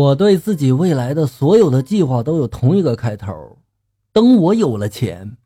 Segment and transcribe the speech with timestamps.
[0.00, 3.58] 我对自己未来的所有的计划都有同一个开头：
[4.14, 5.36] 等我有了钱。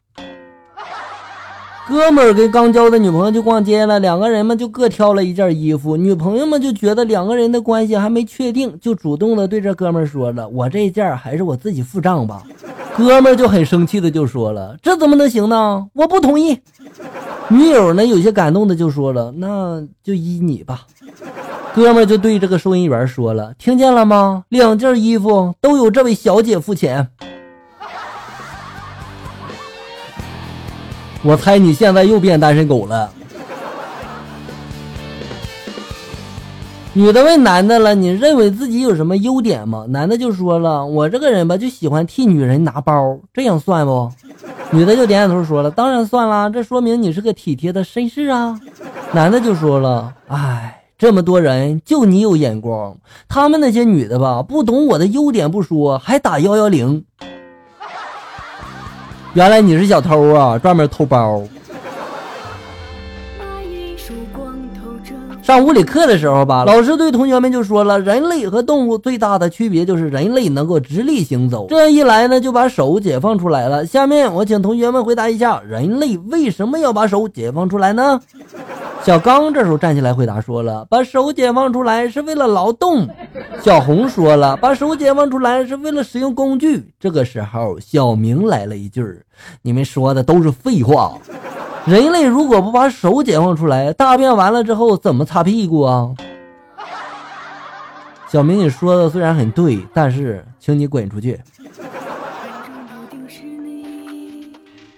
[1.89, 5.97] 哥们儿跟刚交的女朋友就逛街了，两个人嘛就各挑了一件衣服。
[5.97, 12.45] 女朋友们就觉得两个人的关系还没确定，就主动的对这哥们儿说了：“我这件还是我自己付账吧。”
[12.97, 15.85] 哥们儿就很生气的就说了：“这怎么能行呢？
[15.95, 16.57] 我不同意。”
[17.51, 20.87] 女友呢有些感动的就说了：“那就依你吧。”
[21.75, 24.45] 哥们就对这个收银员说了：“听见了吗？
[24.49, 27.09] 两件衣服都有这位小姐付钱。
[31.25, 33.11] ”我猜你现在又变单身狗了。
[36.93, 44.09] 女的问男的了：“你认为自己有什么优点吗？”男的就说了：“我这个人吧，就喜欢替女人拿包，这样算不？”
[44.71, 48.61] 女的就点点头说了：“当然算啦，这说明你是个体贴的绅士啊。”
[49.11, 52.97] 男的就说了：“哎。”这么多人，就你有眼光。
[53.29, 57.05] 他们那些女的吧，不懂我的优点不说，还打幺幺零。
[59.35, 61.43] 原来你是小偷啊，专门偷包。
[65.43, 71.67] 上物理课的时候吧，老师对同学们就说了，人类和动物最大的区别就是人类能够直立行走。
[71.69, 73.85] 这样一来呢，就把手解放出来了。
[73.85, 78.19] 下面我请同学们回答一下，人类为什么要把手解放出来呢？
[79.05, 83.07] 小刚这时候站起来回答说了：“把手解放出来是为了劳动。”
[83.61, 89.05] 小红说了：“把手解放出来是为了使用工具。”这个时候，小明来了一句
[89.61, 91.19] ：“你们说的都是废话。
[91.85, 96.15] 人类如果不把手解放出来，大便完了之后怎么擦屁股啊？”
[98.27, 101.39] 小明，你说的虽然很对，但是请你滚出去。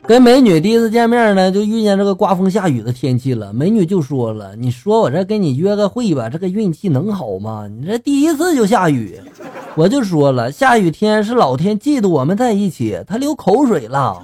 [0.07, 3.53] 跟美女第一次见面呢，就遇见这个刮风下雨的天气了。
[3.53, 7.67] 美女就说了：“你说我这跟你约个会吧，这个运气能好吗？
[7.69, 9.21] 你这第一次就下雨。”
[9.75, 14.23] 我就说了：“下雨天是老天嫉妒我们在一起，他流口水了。”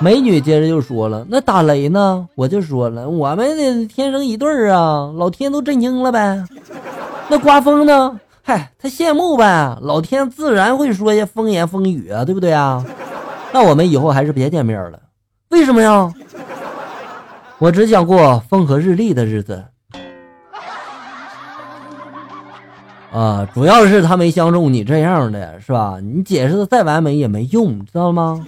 [0.00, 6.42] 美女接着就说了：“那打雷呢？”我就说了：“我们天生一对儿啊，老天都震惊了呗。”
[7.30, 8.18] 那刮风呢？
[8.42, 12.84] 嗨，他羡慕呗，老天自然会说些风言风语啊，对不对啊？
[13.52, 15.00] 那我们以后还是别见面了，
[15.48, 16.12] 为什么呀？
[17.58, 19.64] 我只想过风和日丽的日子。
[23.12, 25.98] 啊，主要是他没相中你这样的，是吧？
[26.00, 28.46] 你解释的再完美也没用，知道吗？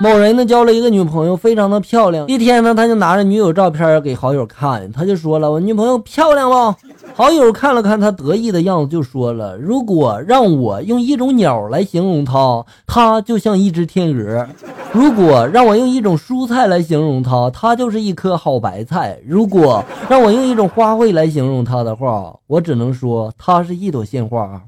[0.00, 2.28] 某人呢交了一个女朋友，非常的漂亮。
[2.28, 6.74] 一天呢，他就拿着女友照片给好友看，他就说了：“我女朋友漂亮不？”
[7.16, 14.46] 好友看了看他得意的样子，就说了：“如果让我用一种鸟来形容它，它就像一只天鹅；
[14.92, 24.62] 如果让我用一种蔬菜来形容它，它就是一颗好白菜；如果让我用一种花卉来形容它的话，我只能说它是一朵鲜花。”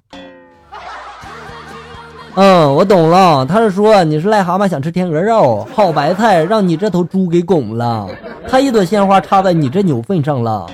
[2.37, 8.09] 嗯，我懂了，他是说你是癞蛤蟆想吃天鹅肉，好白菜让你这头猪给拱了，
[8.49, 10.67] 他一朵鲜花插在你这牛粪上了。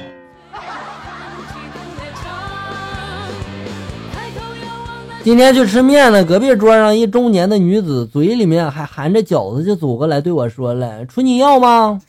[5.24, 12.00] 今天去吃面呢，隔壁桌上一中年的女子，嘴里面还含着饺子，就走过来对我说了：“处你要吗？”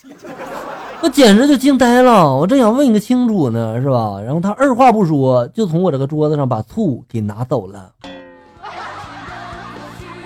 [1.01, 4.19] 我简直就惊呆了，我正想问个清楚呢，是吧？
[4.23, 7.89] 然后他二话不说，就从我这个桌子上把醋给拿走了。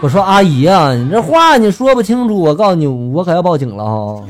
[0.02, 4.24] 我说：“阿姨呀，你这话你说不清楚，我告诉你，我可要报警了哈。”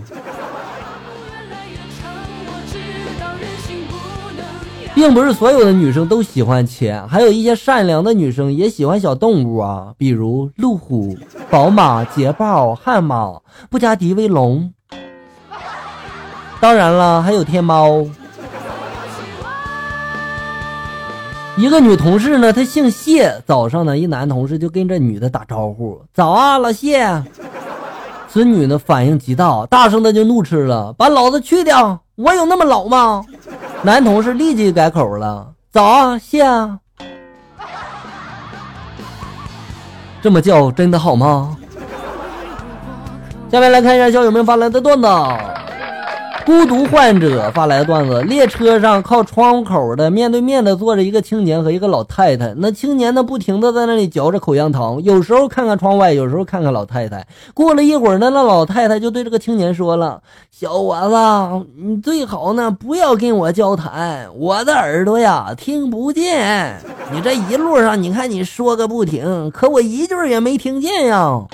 [4.94, 11.18] 并不是所有的女生都喜欢钱，还有一些善良的女生也喜欢小动物啊，比如路虎、
[11.50, 13.40] 宝马、捷豹、悍马、
[13.70, 14.74] 布加迪威龙，
[16.60, 18.06] 当然了，还有天猫。
[21.62, 27.24] 一个女同事呢，她姓谢，早上呢，一男同事就跟这女的打招呼：“早啊，老谢。”
[28.28, 32.00] 此女呢反应极大，大声的就怒斥了：“把老子去掉！
[32.16, 33.24] 我有那么老吗？”
[33.84, 36.80] 男同事立即改口了：“早啊，谢啊，
[40.20, 41.56] 这么叫真的好吗？”
[43.54, 45.08] 下面来看一下小友们发来的段子。
[46.52, 52.54] 孤独患者发来的段子：列车上靠窗口的面对面的坐着一个青年和一个老太太。
[52.58, 57.26] 那青年呢，不停的在那里嚼着口香糖，有时候看看窗外，有时候看看老太太。
[57.54, 60.22] 过了一会儿呢，那老太太就对这个青年说了
[60.52, 66.76] ：“小伙子，你最好呢不要跟我交谈，我的耳朵呀听不见。
[67.14, 71.46] 你这一路上，你看你说个不停，可我一句也没听见呀。”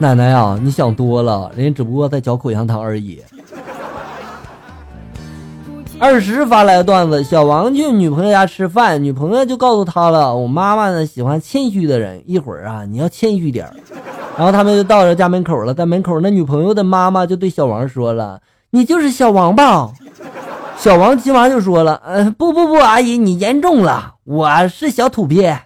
[0.00, 3.20] 奶奶呀，你想多了，人家只不过在嚼口香糖而已。
[5.98, 13.68] 二十发来的段子：小王去女朋友家吃饭，女朋友就告诉他了，我妈妈呢喜欢谦虚的人，一会儿啊你要谦虚点
[14.36, 18.40] 然后他们就到了家门口了，在门口那女朋友的妈妈就对小王说了
[18.70, 19.90] ：“你就是小王吧？”
[20.78, 25.58] 小王急忙就说了：“呃，不不不，阿姨你严重了，我是小土鳖。”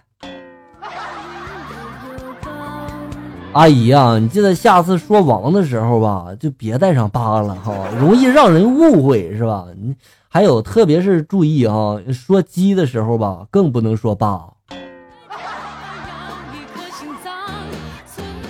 [3.53, 9.65] 阿姨呀，你记得下次说王的时候吧，就别带上八了哈，容易让人误会是吧？
[9.79, 9.95] 你
[10.27, 14.41] 还有，特别是注意哈，说鸡的时候吧，更不能说八。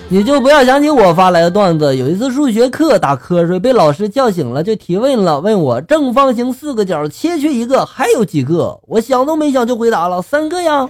[0.08, 1.96] 你就不要想起我发来的段子。
[1.96, 8.80] 有一次数学课打瞌睡，被老师叫醒了，就提问了，问我正方形四个角切去一个，还有几个？
[8.86, 10.88] 我想都没想就回答了三个呀。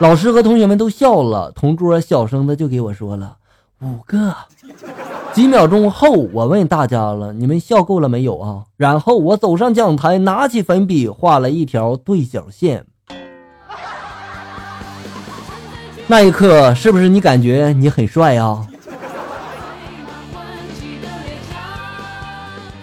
[0.00, 3.36] 老师和同学们都笑了，同桌小声的就给我说了
[3.80, 4.34] 五个。
[5.32, 12.86] 几秒钟后，我问大家了：“你们笑够了没有啊？”然后我走上讲台，拿起粉笔画了一条对角线。
[16.06, 18.66] 那一刻，是不是你感觉你很帅啊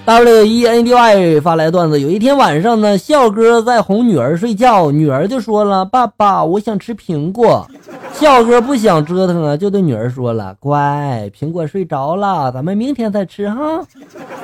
[0.06, 7.66] ？W E N D Y 发来段子：有一天晚上呢，笑哥在哄女儿睡觉，女儿就说了：“爸爸，我想吃苹果。”
[8.14, 13.82] 笑哥不想折腾啊，就对女儿说了：“乖，苹果睡着了，咱们明天再吃哈。”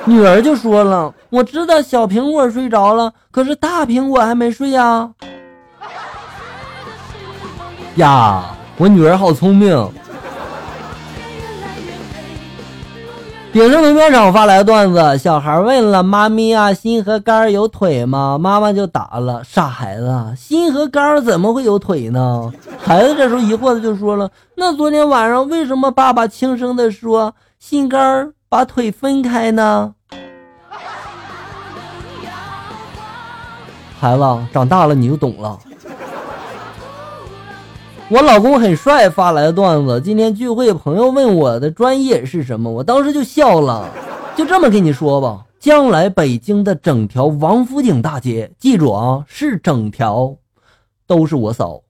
[0.06, 5.10] 女儿就说了：“我知道小苹果睡着了，可是大苹果还没睡呀。”
[7.96, 9.76] 呀，我女儿好聪明。
[13.50, 18.36] 鼎盛农片厂发来段子：小孩问了妈咪啊，心和肝有腿吗？
[18.38, 22.52] 妈妈就答了：傻孩子，心和肝怎么会有腿呢？
[22.78, 29.94] 孩子这时候疑惑的就说了：那昨天晚上为什么爸爸轻声的说心肝把腿分开呢？
[33.98, 34.22] 孩子
[34.52, 35.58] 长大了你就懂了。
[38.10, 40.00] 我老公很帅，发来的段子。
[40.00, 43.86] 今天聚会，朋友问我的专业是什么，我当时就笑了。
[44.34, 50.34] 就这么跟你说吧，将来北京的整条王府井大街，记住啊，是整条，
[51.06, 51.82] 都是我扫。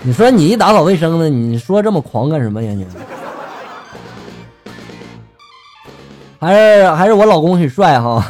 [0.00, 2.86] 你说你一打扫卫生的，你说这么狂干什么呀你？
[6.38, 8.24] 还是还是我老公很帅哈。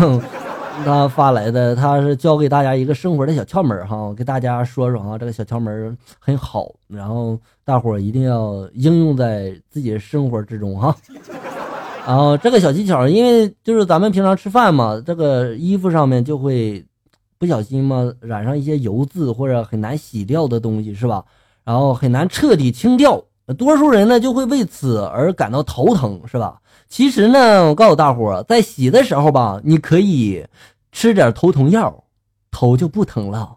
[0.86, 10.94] 他发来的，他是教给大家一个生活的小窍门哈，我给大家说说哈，这个小窍门很好，然后大伙儿一定要应用在自己的生活之中哈。
[12.06, 16.84] 然后这个小技巧，因为就是咱们平常吃饭嘛，这个衣服上面就会
[17.36, 21.24] 不小心嘛染上一些油渍或者很难洗掉的东西是吧？
[21.64, 23.20] 然后很难彻底清掉，
[23.58, 26.60] 多数人呢就会为此而感到头疼是吧？
[26.88, 30.46] 其实呢，我告诉大伙，在洗的时候吧，你可以
[30.96, 32.04] 吃点头疼药，
[32.50, 33.54] 头就不疼了。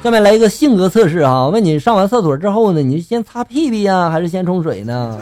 [0.00, 5.20] 下面来一个性格测试啊，问你上完厕所之后呢，你先擦屁屁呀，还是先冲水呢？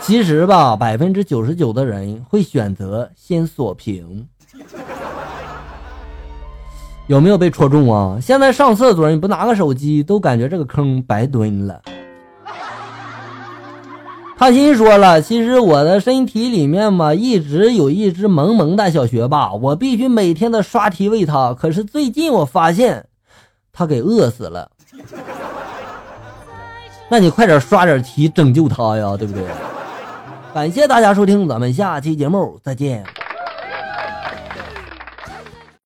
[0.00, 4.28] 其实吧，百分之九十九的人会选择先锁屏。
[7.08, 8.16] 有没有被戳中啊？
[8.22, 11.82] 现在上厕所你不拿个手机，都感觉这个坑白蹲了。
[14.40, 21.52] 他心说了，其实我的身体里面嘛，一直有一只萌萌的小学霸，我必须每天的刷题喂它。
[21.52, 23.04] 可是最近我发现，
[23.70, 24.70] 它给饿死了。
[27.10, 29.44] 那你快点刷点题拯救它呀，对不对？
[30.54, 33.04] 感谢大家收听，咱们下期节目再见。